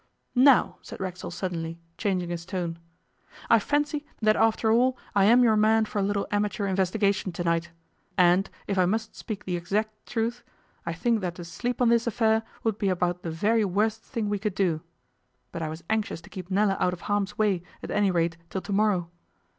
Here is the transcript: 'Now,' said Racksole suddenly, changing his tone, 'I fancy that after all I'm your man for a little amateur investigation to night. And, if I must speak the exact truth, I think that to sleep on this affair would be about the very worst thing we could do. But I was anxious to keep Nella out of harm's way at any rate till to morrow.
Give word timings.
'Now,' 0.33 0.77
said 0.81 0.99
Racksole 0.99 1.29
suddenly, 1.29 1.77
changing 1.95 2.31
his 2.31 2.43
tone, 2.43 2.79
'I 3.51 3.59
fancy 3.59 4.03
that 4.19 4.35
after 4.35 4.71
all 4.71 4.97
I'm 5.13 5.43
your 5.43 5.55
man 5.55 5.85
for 5.85 5.99
a 5.99 6.01
little 6.01 6.25
amateur 6.31 6.65
investigation 6.65 7.31
to 7.33 7.43
night. 7.43 7.69
And, 8.17 8.49
if 8.65 8.79
I 8.79 8.87
must 8.87 9.15
speak 9.15 9.45
the 9.45 9.55
exact 9.55 10.07
truth, 10.07 10.43
I 10.87 10.93
think 10.93 11.21
that 11.21 11.35
to 11.35 11.45
sleep 11.45 11.83
on 11.83 11.89
this 11.89 12.07
affair 12.07 12.41
would 12.63 12.79
be 12.79 12.89
about 12.89 13.21
the 13.21 13.29
very 13.29 13.63
worst 13.63 14.01
thing 14.03 14.27
we 14.27 14.39
could 14.39 14.55
do. 14.55 14.81
But 15.51 15.61
I 15.61 15.69
was 15.69 15.83
anxious 15.87 16.19
to 16.21 16.31
keep 16.31 16.49
Nella 16.49 16.77
out 16.79 16.93
of 16.93 17.01
harm's 17.01 17.37
way 17.37 17.61
at 17.83 17.91
any 17.91 18.09
rate 18.09 18.37
till 18.49 18.61
to 18.61 18.73
morrow. 18.73 19.11